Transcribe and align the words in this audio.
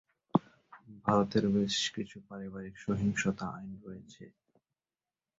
ভারতে 1.05 1.37
বেশ 1.55 1.75
কিছু 1.95 2.17
পারিবারিক 2.27 2.75
সহিংসতা 2.83 3.45
আইন 3.55 3.71
রয়েছে। 3.83 4.23